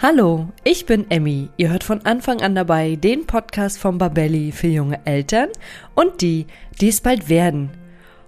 [0.00, 1.48] Hallo, ich bin Emmy.
[1.56, 5.48] Ihr hört von Anfang an dabei den Podcast von Babelli für junge Eltern
[5.96, 6.46] und die,
[6.80, 7.70] die es bald werden.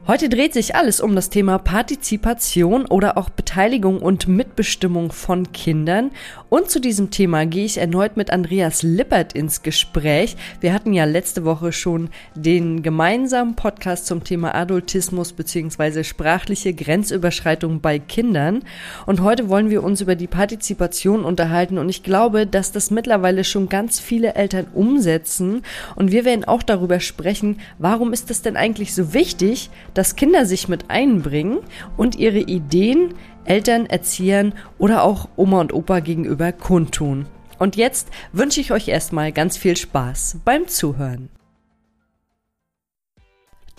[0.07, 6.11] Heute dreht sich alles um das Thema Partizipation oder auch Beteiligung und Mitbestimmung von Kindern.
[6.49, 10.37] Und zu diesem Thema gehe ich erneut mit Andreas Lippert ins Gespräch.
[10.61, 16.03] Wir hatten ja letzte Woche schon den gemeinsamen Podcast zum Thema Adultismus bzw.
[16.03, 18.63] sprachliche Grenzüberschreitung bei Kindern.
[19.05, 21.77] Und heute wollen wir uns über die Partizipation unterhalten.
[21.77, 25.63] Und ich glaube, dass das mittlerweile schon ganz viele Eltern umsetzen.
[25.95, 30.47] Und wir werden auch darüber sprechen, warum ist es denn eigentlich so wichtig, dass Kinder
[30.47, 31.59] sich mit einbringen
[31.97, 37.27] und ihre Ideen Eltern, Erziehern oder auch Oma und Opa gegenüber kundtun.
[37.59, 41.29] Und jetzt wünsche ich euch erstmal ganz viel Spaß beim Zuhören.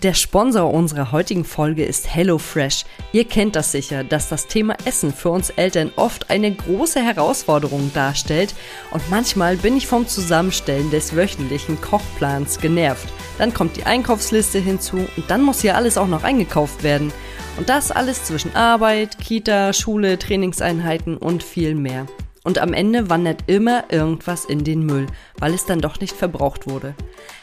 [0.02, 2.86] Der Sponsor unserer heutigen Folge ist HelloFresh.
[3.12, 7.92] Ihr kennt das sicher, dass das Thema Essen für uns Eltern oft eine große Herausforderung
[7.94, 8.52] darstellt
[8.90, 13.06] und manchmal bin ich vom Zusammenstellen des wöchentlichen Kochplans genervt.
[13.38, 17.12] Dann kommt die Einkaufsliste hinzu und dann muss hier alles auch noch eingekauft werden.
[17.56, 22.08] Und das alles zwischen Arbeit, Kita, Schule, Trainingseinheiten und viel mehr.
[22.44, 25.06] Und am Ende wandert immer irgendwas in den Müll,
[25.38, 26.94] weil es dann doch nicht verbraucht wurde.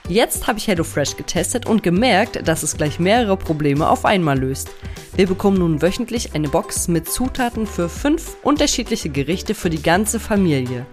[0.09, 4.69] Jetzt habe ich HelloFresh getestet und gemerkt, dass es gleich mehrere Probleme auf einmal löst.
[5.15, 10.19] Wir bekommen nun wöchentlich eine Box mit Zutaten für fünf unterschiedliche Gerichte für die ganze
[10.19, 10.85] Familie.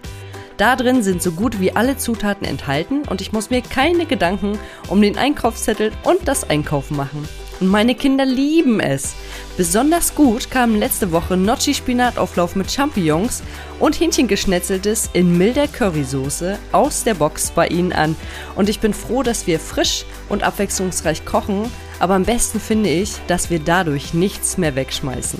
[0.55, 4.57] Da drin sind so gut wie alle Zutaten enthalten und ich muss mir keine Gedanken
[4.87, 7.27] um den Einkaufszettel und das Einkaufen machen.
[7.59, 9.15] Und meine Kinder lieben es.
[9.57, 13.41] Besonders gut kamen letzte Woche Gnocchi-Spinatauflauf mit Champignons
[13.79, 18.15] und Hähnchengeschnetzeltes in milder Currysoße aus der Box bei ihnen an.
[18.55, 23.13] Und ich bin froh, dass wir frisch und abwechslungsreich kochen, aber am besten finde ich,
[23.27, 25.39] dass wir dadurch nichts mehr wegschmeißen.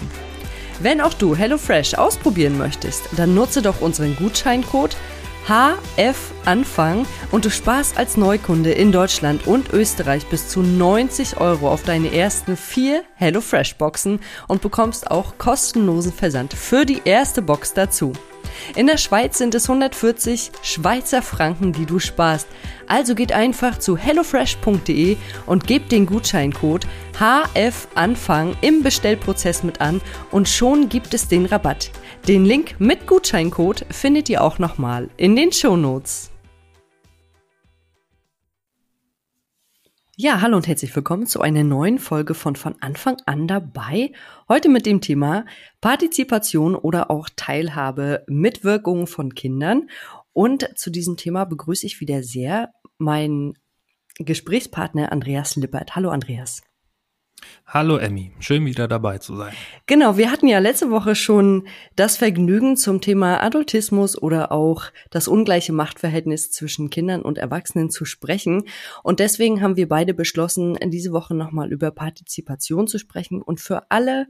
[0.79, 4.95] Wenn auch du HelloFresh ausprobieren möchtest, dann nutze doch unseren Gutscheincode
[5.47, 11.71] HF Anfang und du sparst als Neukunde in Deutschland und Österreich bis zu 90 Euro
[11.71, 14.19] auf deine ersten vier HelloFresh Boxen
[14.49, 18.11] und bekommst auch kostenlosen Versand für die erste Box dazu.
[18.75, 22.47] In der Schweiz sind es 140 Schweizer Franken, die du sparst.
[22.87, 26.87] Also geht einfach zu hellofresh.de und gebt den Gutscheincode
[27.19, 30.01] HFANFANG im Bestellprozess mit an
[30.31, 31.91] und schon gibt es den Rabatt.
[32.27, 36.31] Den Link mit Gutscheincode findet ihr auch nochmal in den Shownotes.
[40.19, 44.13] Ja, hallo und herzlich willkommen zu einer neuen Folge von von Anfang an dabei.
[44.49, 45.45] Heute mit dem Thema
[45.79, 49.91] Partizipation oder auch Teilhabe, Mitwirkung von Kindern.
[50.33, 53.59] Und zu diesem Thema begrüße ich wieder sehr meinen
[54.15, 55.95] Gesprächspartner Andreas Lippert.
[55.95, 56.63] Hallo Andreas.
[57.65, 59.53] Hallo Emmy, schön wieder dabei zu sein.
[59.87, 61.67] Genau, wir hatten ja letzte Woche schon
[61.97, 68.05] das Vergnügen zum Thema Adultismus oder auch das ungleiche Machtverhältnis zwischen Kindern und Erwachsenen zu
[68.05, 68.63] sprechen.
[69.03, 73.41] Und deswegen haben wir beide beschlossen, diese Woche nochmal über Partizipation zu sprechen.
[73.41, 74.27] Und für alle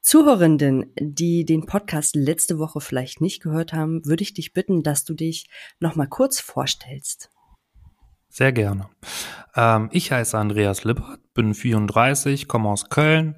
[0.00, 5.04] Zuhörenden, die den Podcast letzte Woche vielleicht nicht gehört haben, würde ich dich bitten, dass
[5.04, 5.50] du dich
[5.80, 7.30] nochmal kurz vorstellst.
[8.30, 8.88] Sehr gerne.
[9.56, 13.36] Ähm, ich heiße Andreas Lippert, bin 34, komme aus Köln,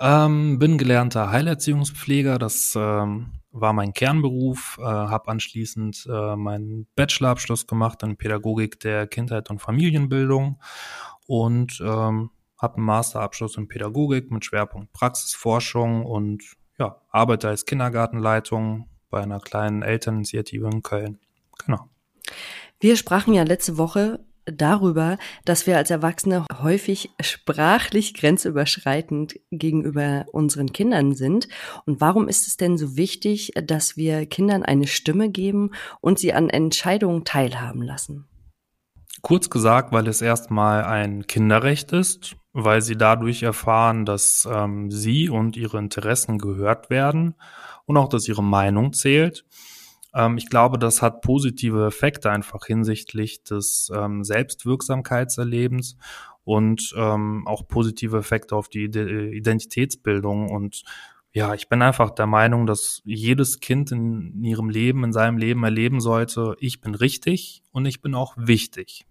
[0.00, 2.38] ähm, bin gelernter Heilerziehungspfleger.
[2.38, 9.06] Das ähm, war mein Kernberuf, äh, habe anschließend äh, meinen Bachelorabschluss gemacht in Pädagogik der
[9.06, 10.60] Kindheit und Familienbildung
[11.28, 16.42] und ähm, habe einen Masterabschluss in Pädagogik mit Schwerpunkt Praxisforschung und
[16.76, 21.20] ja, arbeite als Kindergartenleitung bei einer kleinen Elterninitiative in Köln.
[21.64, 21.88] Genau.
[22.84, 30.70] Wir sprachen ja letzte Woche darüber, dass wir als Erwachsene häufig sprachlich grenzüberschreitend gegenüber unseren
[30.70, 31.48] Kindern sind.
[31.86, 35.70] Und warum ist es denn so wichtig, dass wir Kindern eine Stimme geben
[36.02, 38.26] und sie an Entscheidungen teilhaben lassen?
[39.22, 45.30] Kurz gesagt, weil es erstmal ein Kinderrecht ist, weil sie dadurch erfahren, dass ähm, sie
[45.30, 47.34] und ihre Interessen gehört werden
[47.86, 49.46] und auch, dass ihre Meinung zählt.
[50.14, 55.96] Ähm, ich glaube, das hat positive Effekte einfach hinsichtlich des ähm, Selbstwirksamkeitserlebens
[56.44, 60.50] und ähm, auch positive Effekte auf die Identitätsbildung.
[60.50, 60.84] Und
[61.32, 65.64] ja, ich bin einfach der Meinung, dass jedes Kind in ihrem Leben, in seinem Leben
[65.64, 69.06] erleben sollte, ich bin richtig und ich bin auch wichtig.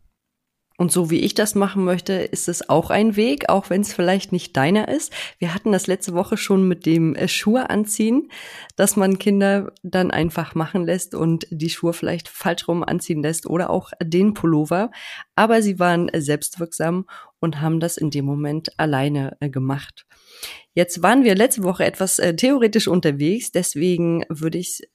[0.77, 3.93] Und so wie ich das machen möchte, ist es auch ein Weg, auch wenn es
[3.93, 5.13] vielleicht nicht deiner ist.
[5.37, 8.29] Wir hatten das letzte Woche schon mit dem äh, Schuhe anziehen,
[8.75, 13.45] dass man Kinder dann einfach machen lässt und die Schuhe vielleicht falsch rum anziehen lässt
[13.45, 14.89] oder auch den Pullover.
[15.35, 17.05] Aber sie waren selbstwirksam
[17.39, 20.05] und haben das in dem Moment alleine äh, gemacht.
[20.73, 24.87] Jetzt waren wir letzte Woche etwas äh, theoretisch unterwegs, deswegen würde ich äh,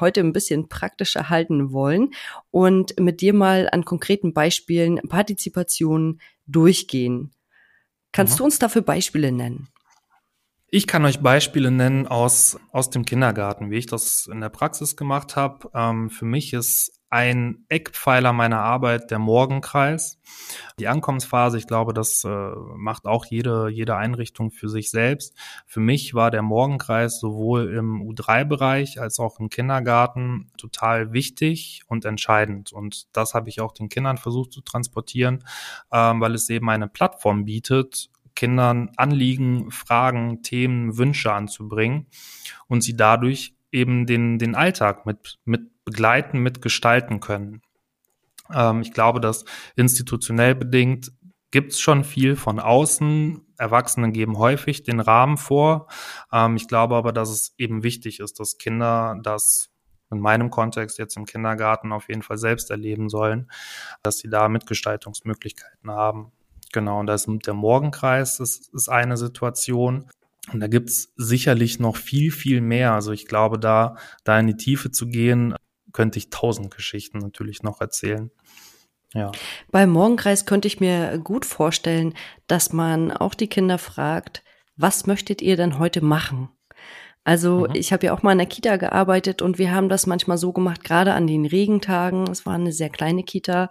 [0.00, 2.10] heute ein bisschen praktischer halten wollen
[2.50, 7.32] und mit dir mal an konkreten Beispielen Partizipation durchgehen.
[8.12, 8.38] Kannst mhm.
[8.38, 9.68] du uns dafür Beispiele nennen?
[10.74, 14.96] Ich kann euch Beispiele nennen aus, aus dem Kindergarten, wie ich das in der Praxis
[14.96, 15.70] gemacht habe.
[15.74, 20.18] Ähm, für mich ist ein Eckpfeiler meiner Arbeit der Morgenkreis.
[20.78, 22.28] Die Ankommensphase, ich glaube, das äh,
[22.74, 25.36] macht auch jede, jede Einrichtung für sich selbst.
[25.66, 32.06] Für mich war der Morgenkreis sowohl im U3-Bereich als auch im Kindergarten total wichtig und
[32.06, 32.72] entscheidend.
[32.72, 35.44] Und das habe ich auch den Kindern versucht zu transportieren,
[35.92, 42.06] ähm, weil es eben eine Plattform bietet, Kindern Anliegen, Fragen, Themen, Wünsche anzubringen
[42.68, 47.62] und sie dadurch eben den, den Alltag mit, mit begleiten, mit gestalten können.
[48.52, 49.44] Ähm, ich glaube, dass
[49.76, 51.12] institutionell bedingt
[51.52, 53.46] gibt es schon viel von außen.
[53.58, 55.86] Erwachsene geben häufig den Rahmen vor.
[56.32, 59.70] Ähm, ich glaube aber, dass es eben wichtig ist, dass Kinder das
[60.10, 63.50] in meinem Kontext jetzt im Kindergarten auf jeden Fall selbst erleben sollen,
[64.02, 66.32] dass sie da Mitgestaltungsmöglichkeiten haben.
[66.72, 70.06] Genau, und da ist der Morgenkreis ist, ist eine Situation.
[70.52, 72.92] Und da gibt's sicherlich noch viel, viel mehr.
[72.92, 75.54] Also ich glaube, da, da in die Tiefe zu gehen,
[75.92, 78.30] könnte ich tausend Geschichten natürlich noch erzählen.
[79.14, 79.30] Ja.
[79.70, 82.14] Beim Morgenkreis könnte ich mir gut vorstellen,
[82.46, 84.42] dass man auch die Kinder fragt,
[84.76, 86.48] was möchtet ihr denn heute machen?
[87.24, 87.74] Also mhm.
[87.74, 90.52] ich habe ja auch mal in der Kita gearbeitet und wir haben das manchmal so
[90.52, 93.70] gemacht, gerade an den Regentagen, es war eine sehr kleine Kita,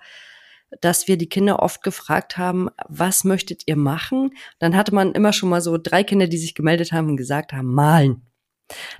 [0.79, 4.31] dass wir die Kinder oft gefragt haben, was möchtet ihr machen?
[4.59, 7.51] Dann hatte man immer schon mal so drei Kinder, die sich gemeldet haben und gesagt
[7.51, 8.21] haben, malen.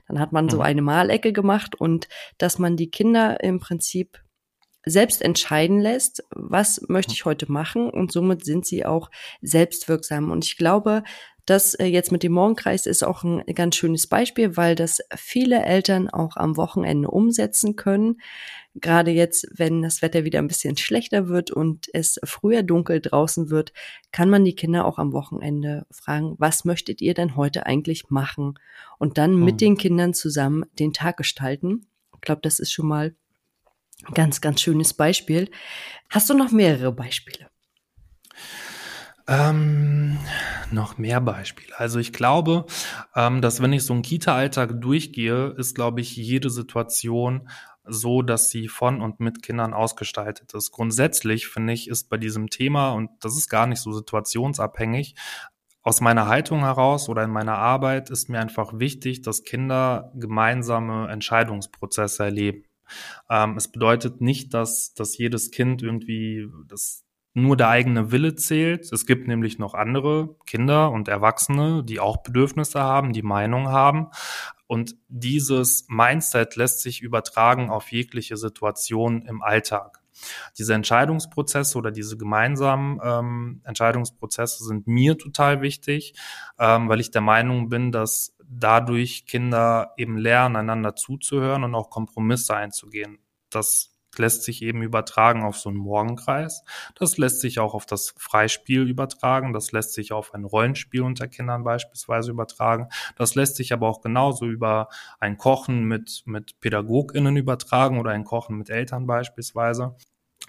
[0.08, 0.64] Dann hat man so mhm.
[0.64, 2.08] eine Malecke gemacht und
[2.38, 4.22] dass man die Kinder im Prinzip
[4.84, 10.32] selbst entscheiden lässt, was möchte ich heute machen und somit sind sie auch selbstwirksam.
[10.32, 11.04] Und ich glaube,
[11.46, 15.64] das äh, jetzt mit dem Morgenkreis ist auch ein ganz schönes Beispiel, weil das viele
[15.64, 18.22] Eltern auch am Wochenende umsetzen können.
[18.76, 23.50] Gerade jetzt, wenn das Wetter wieder ein bisschen schlechter wird und es früher dunkel draußen
[23.50, 23.74] wird,
[24.12, 28.58] kann man die Kinder auch am Wochenende fragen, was möchtet ihr denn heute eigentlich machen?
[28.98, 29.58] Und dann mit mhm.
[29.58, 31.88] den Kindern zusammen den Tag gestalten.
[32.16, 33.14] Ich glaube, das ist schon mal
[34.06, 35.50] ein ganz, ganz schönes Beispiel.
[36.10, 37.51] Hast du noch mehrere Beispiele?
[39.32, 40.18] Ähm,
[40.72, 41.80] noch mehr Beispiele.
[41.80, 42.66] Also ich glaube,
[43.16, 47.50] ähm, dass wenn ich so einen Kita-Alltag durchgehe, ist, glaube ich, jede Situation
[47.86, 50.72] so, dass sie von und mit Kindern ausgestaltet ist.
[50.72, 55.16] Grundsätzlich finde ich, ist bei diesem Thema, und das ist gar nicht so situationsabhängig,
[55.82, 61.10] aus meiner Haltung heraus oder in meiner Arbeit ist mir einfach wichtig, dass Kinder gemeinsame
[61.10, 62.66] Entscheidungsprozesse erleben.
[63.30, 68.92] Ähm, es bedeutet nicht, dass, dass jedes Kind irgendwie das nur der eigene Wille zählt.
[68.92, 74.08] Es gibt nämlich noch andere Kinder und Erwachsene, die auch Bedürfnisse haben, die Meinung haben.
[74.68, 80.02] Und dieses Mindset lässt sich übertragen auf jegliche Situation im Alltag.
[80.58, 86.14] Diese Entscheidungsprozesse oder diese gemeinsamen ähm, Entscheidungsprozesse sind mir total wichtig,
[86.60, 91.90] ähm, weil ich der Meinung bin, dass dadurch Kinder eben lernen, einander zuzuhören und auch
[91.90, 93.20] Kompromisse einzugehen.
[93.50, 96.64] Das lässt sich eben übertragen auf so einen Morgenkreis.
[96.96, 99.54] Das lässt sich auch auf das Freispiel übertragen.
[99.54, 102.88] Das lässt sich auf ein Rollenspiel unter Kindern beispielsweise übertragen.
[103.16, 108.24] Das lässt sich aber auch genauso über ein Kochen mit, mit PädagogInnen übertragen oder ein
[108.24, 109.96] Kochen mit Eltern beispielsweise.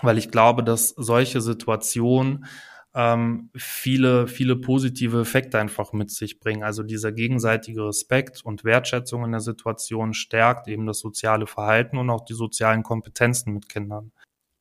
[0.01, 2.47] Weil ich glaube, dass solche Situationen
[2.95, 6.63] ähm, viele, viele positive Effekte einfach mit sich bringen.
[6.63, 12.11] Also dieser gegenseitige Respekt und Wertschätzung in der Situation stärkt eben das soziale Verhalten und
[12.11, 14.13] auch die sozialen Kompetenzen mit Kindern.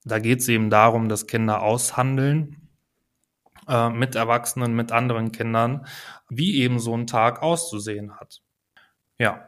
[0.03, 2.69] Da geht es eben darum, dass Kinder aushandeln
[3.67, 5.85] äh, mit Erwachsenen, mit anderen Kindern,
[6.29, 8.41] wie eben so ein Tag auszusehen hat.
[9.19, 9.47] Ja.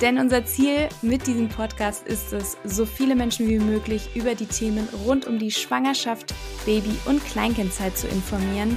[0.00, 4.46] Denn unser Ziel mit diesem Podcast ist es, so viele Menschen wie möglich über die
[4.46, 8.76] Themen rund um die Schwangerschaft, Baby- und Kleinkindzeit zu informieren.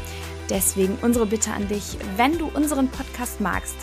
[0.49, 3.75] Deswegen unsere Bitte an dich, wenn du unseren Podcast magst,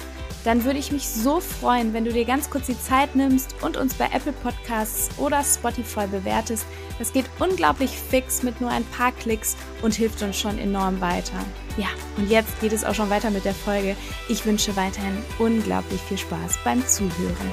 [0.44, 3.76] dann würde ich mich so freuen, wenn du dir ganz kurz die Zeit nimmst und
[3.76, 6.66] uns bei Apple Podcasts oder Spotify bewertest.
[6.98, 11.44] Das geht unglaublich fix mit nur ein paar Klicks und hilft uns schon enorm weiter.
[11.78, 13.94] Ja, und jetzt geht es auch schon weiter mit der Folge.
[14.28, 17.52] Ich wünsche weiterhin unglaublich viel Spaß beim Zuhören.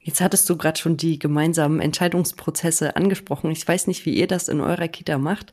[0.00, 3.52] Jetzt hattest du gerade schon die gemeinsamen Entscheidungsprozesse angesprochen.
[3.52, 5.52] Ich weiß nicht, wie ihr das in eurer Kita macht.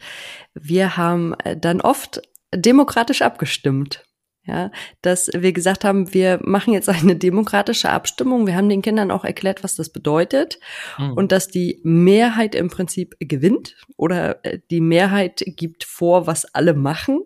[0.55, 2.23] Wir haben äh, dann oft
[2.55, 4.03] demokratisch abgestimmt.
[4.45, 4.71] Ja,
[5.03, 8.47] dass wir gesagt haben, wir machen jetzt eine demokratische Abstimmung.
[8.47, 10.59] Wir haben den Kindern auch erklärt, was das bedeutet
[10.97, 11.13] mhm.
[11.13, 16.73] und dass die Mehrheit im Prinzip gewinnt oder äh, die Mehrheit gibt vor, was alle
[16.73, 17.21] machen.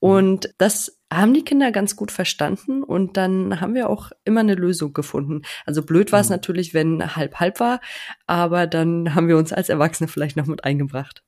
[0.00, 4.54] Und das haben die Kinder ganz gut verstanden und dann haben wir auch immer eine
[4.54, 5.42] Lösung gefunden.
[5.64, 6.34] Also blöd war es mhm.
[6.34, 7.80] natürlich, wenn halb halb war,
[8.26, 11.23] aber dann haben wir uns als Erwachsene vielleicht noch mit eingebracht.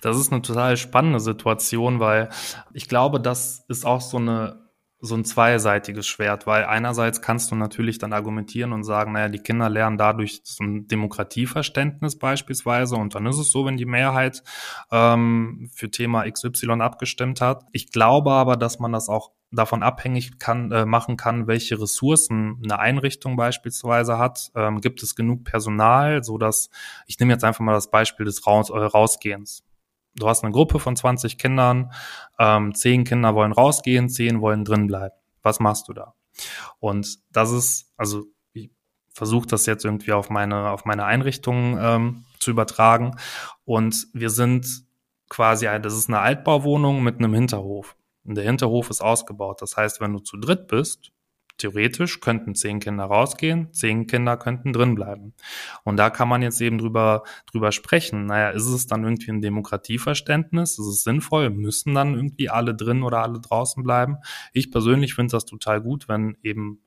[0.00, 2.28] Das ist eine total spannende Situation, weil
[2.72, 4.65] ich glaube, das ist auch so eine
[5.00, 9.38] so ein zweiseitiges Schwert, weil einerseits kannst du natürlich dann argumentieren und sagen, naja, die
[9.38, 14.42] Kinder lernen dadurch so ein Demokratieverständnis beispielsweise und dann ist es so, wenn die Mehrheit
[14.90, 17.64] ähm, für Thema XY abgestimmt hat.
[17.72, 22.60] Ich glaube aber, dass man das auch davon abhängig kann, äh, machen kann, welche Ressourcen
[22.64, 24.50] eine Einrichtung beispielsweise hat.
[24.54, 26.70] Ähm, gibt es genug Personal, so dass
[27.06, 29.65] ich nehme jetzt einfach mal das Beispiel des Raus, äh, Rausgehens
[30.16, 31.92] du hast eine Gruppe von 20 Kindern,
[32.38, 35.14] ähm, 10 Kinder wollen rausgehen, 10 wollen drin bleiben.
[35.42, 36.14] Was machst du da?
[36.80, 38.70] Und das ist, also ich
[39.12, 43.16] versuche das jetzt irgendwie auf meine, auf meine Einrichtung ähm, zu übertragen.
[43.64, 44.84] Und wir sind
[45.28, 47.96] quasi, das ist eine Altbauwohnung mit einem Hinterhof.
[48.24, 49.62] Und der Hinterhof ist ausgebaut.
[49.62, 51.12] Das heißt, wenn du zu dritt bist,
[51.58, 55.34] theoretisch könnten zehn Kinder rausgehen, zehn Kinder könnten drin bleiben.
[55.84, 58.26] Und da kann man jetzt eben drüber, drüber sprechen.
[58.26, 60.78] Naja, ist es dann irgendwie ein Demokratieverständnis?
[60.78, 61.50] Ist es sinnvoll?
[61.50, 64.16] Müssen dann irgendwie alle drin oder alle draußen bleiben?
[64.52, 66.82] Ich persönlich finde das total gut, wenn eben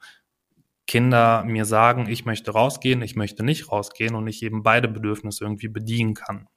[0.87, 5.43] Kinder mir sagen, ich möchte rausgehen, ich möchte nicht rausgehen und ich eben beide Bedürfnisse
[5.43, 6.47] irgendwie bedienen kann.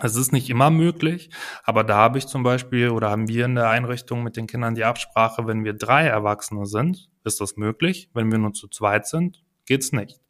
[0.00, 1.30] Es ist nicht immer möglich,
[1.64, 4.74] aber da habe ich zum Beispiel oder haben wir in der Einrichtung mit den Kindern
[4.74, 8.10] die Absprache, wenn wir drei Erwachsene sind, ist das möglich.
[8.14, 10.20] Wenn wir nur zu zweit sind, geht's nicht.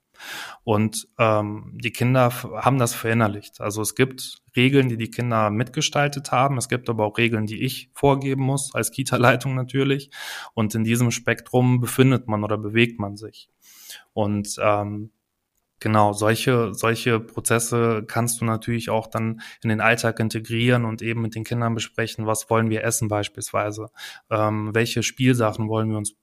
[0.65, 3.61] Und ähm, die Kinder haben das verinnerlicht.
[3.61, 6.59] Also es gibt Regeln, die die Kinder mitgestaltet haben.
[6.59, 10.11] Es gibt aber auch Regeln, die ich vorgeben muss, als Kita-Leitung natürlich.
[10.55, 13.49] Und in diesem Spektrum befindet man oder bewegt man sich.
[14.13, 15.11] Und ähm,
[15.81, 21.23] Genau, solche, solche Prozesse kannst du natürlich auch dann in den Alltag integrieren und eben
[21.23, 23.91] mit den Kindern besprechen, was wollen wir essen beispielsweise,
[24.29, 26.17] ähm, welche Spielsachen wollen wir uns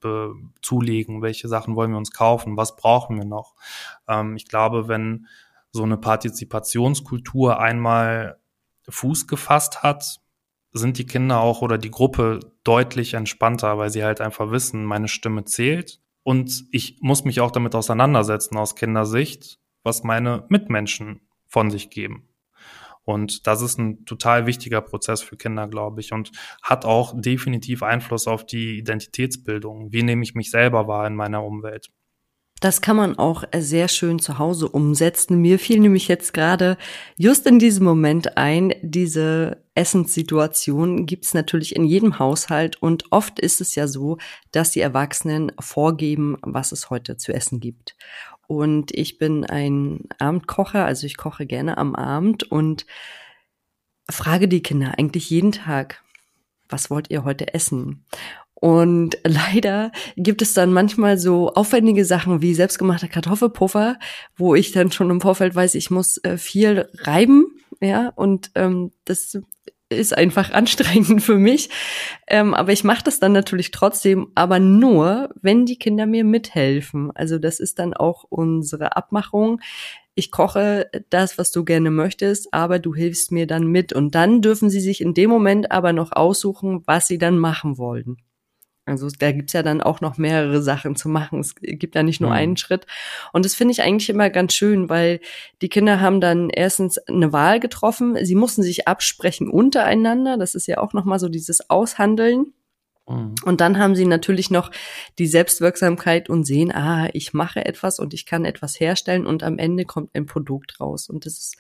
[0.62, 3.56] zulegen, welche Sachen wollen wir uns kaufen, was brauchen wir noch.
[4.10, 5.28] Ähm, ich glaube, wenn
[5.72, 8.40] so eine Partizipationskultur einmal
[8.90, 10.20] Fuß gefasst hat,
[10.74, 15.08] sind die Kinder auch oder die Gruppe deutlich entspannter, weil sie halt einfach wissen, meine
[15.08, 21.70] Stimme zählt und ich muss mich auch damit auseinandersetzen aus Kindersicht, was meine Mitmenschen von
[21.70, 22.28] sich geben.
[23.04, 26.32] Und das ist ein total wichtiger Prozess für Kinder, glaube ich, und
[26.64, 29.94] hat auch definitiv Einfluss auf die Identitätsbildung.
[29.94, 31.92] Wie nehme ich mich selber wahr in meiner Umwelt?
[32.60, 35.40] Das kann man auch sehr schön zu Hause umsetzen.
[35.40, 36.78] Mir fiel nämlich jetzt gerade
[37.18, 43.62] just in diesem Moment ein, diese Essenssituation gibt's natürlich in jedem Haushalt und oft ist
[43.62, 44.18] es ja so,
[44.52, 47.96] dass die Erwachsenen vorgeben, was es heute zu essen gibt.
[48.48, 52.86] Und ich bin ein Abendkocher, also ich koche gerne am Abend und
[54.10, 56.04] frage die Kinder eigentlich jeden Tag,
[56.70, 58.06] was wollt ihr heute essen?
[58.54, 63.98] Und leider gibt es dann manchmal so aufwendige Sachen wie selbstgemachter Kartoffelpuffer,
[64.36, 68.92] wo ich dann schon im Vorfeld weiß, ich muss äh, viel reiben, ja, und ähm,
[69.06, 69.38] das
[69.90, 71.70] ist einfach anstrengend für mich.
[72.28, 77.12] Ähm, aber ich mache das dann natürlich trotzdem, aber nur, wenn die Kinder mir mithelfen.
[77.16, 79.62] Also das ist dann auch unsere Abmachung.
[80.16, 83.94] Ich koche das, was du gerne möchtest, aber du hilfst mir dann mit.
[83.94, 87.78] Und dann dürfen sie sich in dem Moment aber noch aussuchen, was sie dann machen
[87.78, 88.18] wollen.
[88.86, 91.40] Also da gibt's ja dann auch noch mehrere Sachen zu machen.
[91.40, 92.36] Es gibt ja nicht nur mhm.
[92.36, 92.86] einen Schritt.
[93.34, 95.20] Und das finde ich eigentlich immer ganz schön, weil
[95.62, 98.16] die Kinder haben dann erstens eine Wahl getroffen.
[98.24, 100.38] Sie mussten sich absprechen untereinander.
[100.38, 102.54] Das ist ja auch nochmal so dieses Aushandeln.
[103.08, 103.34] Mhm.
[103.44, 104.70] Und dann haben sie natürlich noch
[105.18, 109.58] die Selbstwirksamkeit und sehen, ah, ich mache etwas und ich kann etwas herstellen und am
[109.58, 111.10] Ende kommt ein Produkt raus.
[111.10, 111.58] Und das ist,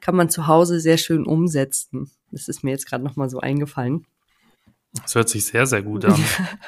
[0.00, 2.10] kann man zu Hause sehr schön umsetzen.
[2.30, 4.06] Das ist mir jetzt gerade nochmal so eingefallen.
[5.02, 6.22] Das hört sich sehr, sehr gut an.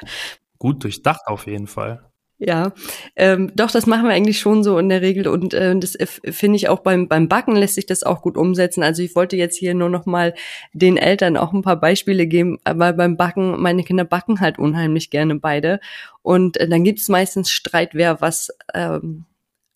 [0.57, 2.11] gut durchdacht auf jeden Fall.
[2.43, 2.73] Ja,
[3.15, 6.07] ähm, doch, das machen wir eigentlich schon so in der Regel und äh, das äh,
[6.07, 8.81] finde ich auch beim, beim Backen lässt sich das auch gut umsetzen.
[8.81, 10.33] Also ich wollte jetzt hier nur noch mal
[10.73, 15.11] den Eltern auch ein paar Beispiele geben, weil beim Backen, meine Kinder backen halt unheimlich
[15.11, 15.79] gerne beide
[16.23, 19.25] und äh, dann gibt's meistens Streit, wer was ähm,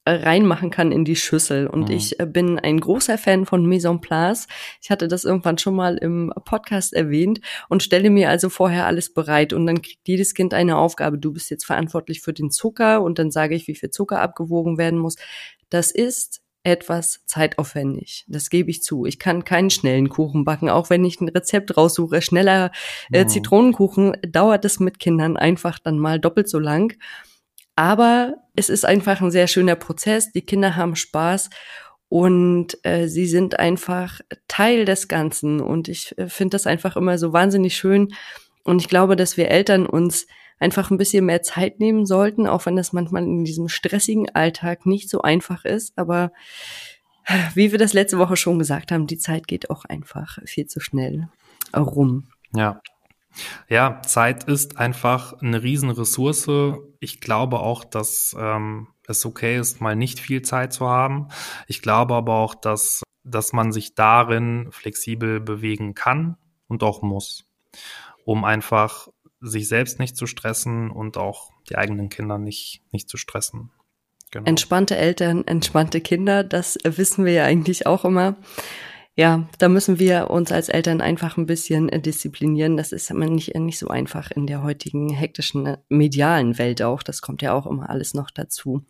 [0.06, 1.68] reinmachen kann in die Schüssel.
[1.68, 1.96] Und mhm.
[1.96, 4.48] ich äh, bin ein großer Fan von Mise en Place.
[4.82, 9.14] Ich hatte das irgendwann schon mal im Podcast erwähnt und stelle mir also vorher alles
[9.14, 9.54] bereit.
[9.54, 11.18] Und dann kriegt jedes Kind eine Aufgabe.
[11.18, 14.78] Du bist jetzt verantwortlich für den Zucker und dann sage ich, wie viel Zucker abgewogen
[14.78, 15.16] werden muss.
[15.70, 18.26] Das ist etwas zeitaufwendig.
[18.28, 19.06] Das gebe ich zu.
[19.06, 22.22] Ich kann keinen schnellen Kuchen backen, auch wenn ich ein Rezept raussuche.
[22.22, 22.72] Schneller
[23.12, 23.30] äh, mhm.
[23.30, 26.98] Zitronenkuchen dauert es mit Kindern einfach dann mal doppelt so lang.
[27.76, 30.32] Aber es ist einfach ein sehr schöner Prozess.
[30.32, 31.50] Die Kinder haben Spaß
[32.08, 35.60] und äh, sie sind einfach Teil des Ganzen.
[35.60, 38.14] Und ich äh, finde das einfach immer so wahnsinnig schön.
[38.64, 40.28] Und ich glaube, dass wir Eltern uns
[40.60, 44.86] einfach ein bisschen mehr Zeit nehmen sollten, auch wenn das manchmal in diesem stressigen Alltag
[44.86, 45.98] nicht so einfach ist.
[45.98, 46.32] Aber
[47.54, 50.80] wie wir das letzte Woche schon gesagt haben, die Zeit geht auch einfach viel zu
[50.80, 51.28] schnell
[51.76, 52.28] rum.
[52.54, 52.82] Ja,
[53.68, 56.50] ja, Zeit ist einfach eine Riesenressource.
[57.00, 61.28] Ich glaube auch, dass ähm, es okay ist, mal nicht viel Zeit zu haben.
[61.68, 66.38] Ich glaube aber auch, dass, dass man sich darin flexibel bewegen kann
[66.68, 67.46] und auch muss,
[68.24, 69.08] um einfach
[69.42, 73.72] sich selbst nicht zu stressen und auch die eigenen Kinder nicht, nicht zu stressen.
[74.32, 74.48] Genau.
[74.48, 78.36] Entspannte Eltern, entspannte Kinder, das wissen wir ja eigentlich auch immer
[79.18, 82.76] ja, da müssen wir uns als Eltern einfach ein bisschen äh, disziplinieren.
[82.76, 87.02] Das ist immer nicht, nicht so einfach in der heutigen hektischen äh, medialen Welt auch.
[87.02, 88.84] Das kommt ja auch immer alles noch dazu.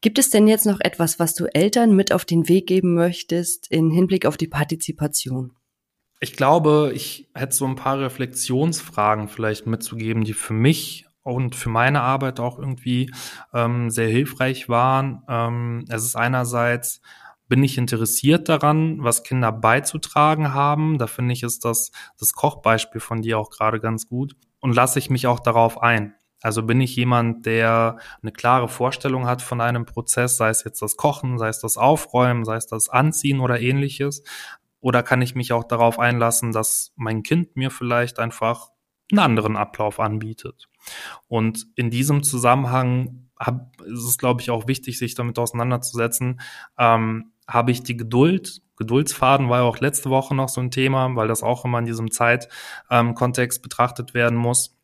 [0.00, 3.68] Gibt es denn jetzt noch etwas, was du Eltern mit auf den Weg geben möchtest
[3.70, 5.52] in Hinblick auf die Partizipation?
[6.20, 11.68] Ich glaube, ich hätte so ein paar Reflexionsfragen vielleicht mitzugeben, die für mich und für
[11.68, 13.12] meine Arbeit auch irgendwie
[13.52, 15.22] ähm, sehr hilfreich waren.
[15.28, 17.00] Ähm, es ist einerseits
[17.52, 20.96] bin ich interessiert daran, was Kinder beizutragen haben.
[20.96, 24.36] Da finde ich, ist das, das Kochbeispiel von dir auch gerade ganz gut.
[24.60, 26.14] Und lasse ich mich auch darauf ein.
[26.40, 30.80] Also bin ich jemand, der eine klare Vorstellung hat von einem Prozess, sei es jetzt
[30.80, 34.22] das Kochen, sei es das Aufräumen, sei es das Anziehen oder ähnliches.
[34.80, 38.70] Oder kann ich mich auch darauf einlassen, dass mein Kind mir vielleicht einfach
[39.10, 40.70] einen anderen Ablauf anbietet?
[41.28, 46.40] Und in diesem Zusammenhang hab, ist es, glaube ich, auch wichtig, sich damit auseinanderzusetzen,
[46.78, 48.62] ähm, habe ich die Geduld.
[48.76, 51.84] Geduldsfaden war ja auch letzte Woche noch so ein Thema, weil das auch immer in
[51.84, 54.76] diesem Zeitkontext ähm, betrachtet werden muss.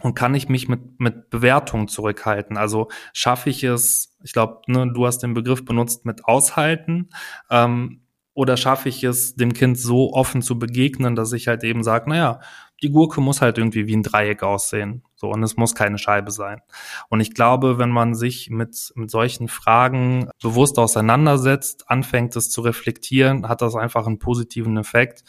[0.00, 2.56] Und kann ich mich mit, mit Bewertungen zurückhalten?
[2.56, 7.10] Also schaffe ich es, ich glaube, ne, du hast den Begriff benutzt mit aushalten,
[7.50, 8.02] ähm,
[8.34, 12.08] oder schaffe ich es, dem Kind so offen zu begegnen, dass ich halt eben sage,
[12.08, 12.40] naja,
[12.82, 15.02] die Gurke muss halt irgendwie wie ein Dreieck aussehen.
[15.14, 16.60] So, und es muss keine Scheibe sein.
[17.08, 22.60] Und ich glaube, wenn man sich mit, mit solchen Fragen bewusst auseinandersetzt, anfängt es zu
[22.60, 25.24] reflektieren, hat das einfach einen positiven Effekt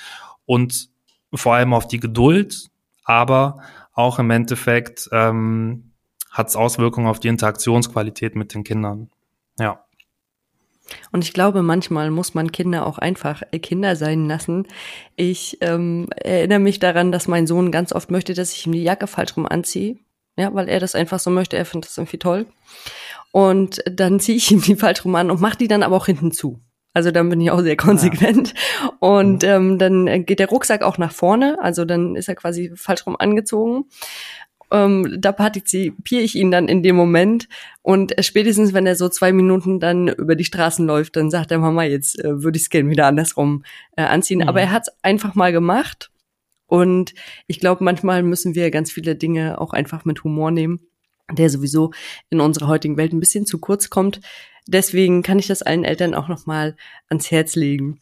[0.46, 0.90] und
[1.34, 2.70] vor allem auf die Geduld,
[3.04, 3.60] aber
[3.94, 5.94] auch im Endeffekt ähm,
[6.32, 9.10] hat es Auswirkungen auf die Interaktionsqualität mit den Kindern.
[9.60, 9.83] Ja.
[11.12, 14.68] Und ich glaube, manchmal muss man Kinder auch einfach äh, Kinder sein lassen.
[15.16, 18.84] Ich ähm, erinnere mich daran, dass mein Sohn ganz oft möchte, dass ich ihm die
[18.84, 19.98] Jacke falsch rum anziehe.
[20.38, 21.58] Ja, weil er das einfach so möchte.
[21.58, 22.48] Er findet das irgendwie toll.
[23.32, 26.08] Und dann ziehe ich ihm die falsch rum an und mache die dann aber auch
[26.08, 26.60] hinten zu.
[26.94, 28.54] Also dann bin ich auch sehr konsequent.
[28.82, 28.92] Ja.
[29.00, 31.58] Und ähm, dann geht der Rucksack auch nach vorne.
[31.62, 33.86] Also dann ist er quasi falsch rum angezogen
[34.74, 37.48] ähm, da partizipiere ich ihn dann in dem Moment.
[37.84, 41.60] Und spätestens, wenn er so zwei Minuten dann über die Straßen läuft, dann sagt er,
[41.60, 43.64] Mama, jetzt äh, würde ich es gerne wieder andersrum
[43.96, 44.40] äh, anziehen.
[44.40, 44.50] Mhm.
[44.50, 46.10] Aber er hat es einfach mal gemacht.
[46.66, 47.14] Und
[47.46, 50.80] ich glaube, manchmal müssen wir ganz viele Dinge auch einfach mit Humor nehmen,
[51.32, 51.92] der sowieso
[52.32, 54.22] in unserer heutigen Welt ein bisschen zu kurz kommt.
[54.66, 56.76] Deswegen kann ich das allen Eltern auch noch mal
[57.10, 58.00] ans Herz legen.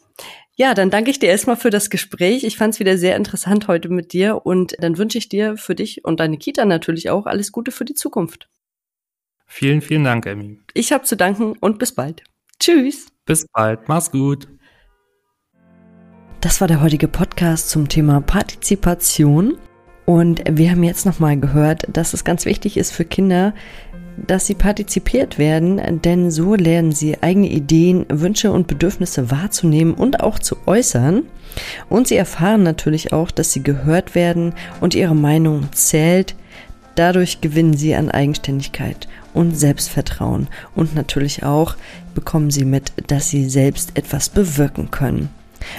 [0.55, 2.43] Ja, dann danke ich dir erstmal für das Gespräch.
[2.43, 5.75] Ich fand es wieder sehr interessant heute mit dir und dann wünsche ich dir für
[5.75, 8.49] dich und deine Kita natürlich auch alles Gute für die Zukunft.
[9.47, 10.59] Vielen, vielen Dank, Emmy.
[10.73, 12.23] Ich habe zu danken und bis bald.
[12.59, 13.07] Tschüss.
[13.25, 13.87] Bis bald.
[13.87, 14.47] Mach's gut.
[16.41, 19.57] Das war der heutige Podcast zum Thema Partizipation.
[20.05, 23.53] Und wir haben jetzt nochmal gehört, dass es ganz wichtig ist für Kinder,
[24.17, 30.21] dass sie partizipiert werden, denn so lernen sie eigene Ideen, Wünsche und Bedürfnisse wahrzunehmen und
[30.21, 31.23] auch zu äußern.
[31.89, 36.35] Und sie erfahren natürlich auch, dass sie gehört werden und ihre Meinung zählt.
[36.95, 40.47] Dadurch gewinnen sie an Eigenständigkeit und Selbstvertrauen.
[40.75, 41.75] Und natürlich auch
[42.13, 45.29] bekommen sie mit, dass sie selbst etwas bewirken können.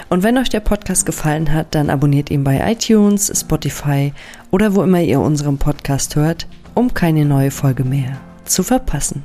[0.09, 4.13] Und wenn euch der Podcast gefallen hat, dann abonniert ihn bei iTunes, Spotify
[4.49, 9.23] oder wo immer ihr unseren Podcast hört um keine neue Folge mehr zu verpassen.